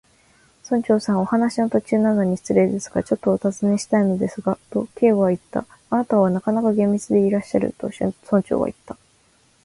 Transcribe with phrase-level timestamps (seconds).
[0.67, 5.63] 「村長さん、お話の途中なのに失礼ですが、ちょっとおたずねしたいのですが」と、Ｋ はいった。
[5.91, 7.91] 「あなたはなかなか厳密でいらっしゃる」と、
[8.25, 8.97] 村長はいった。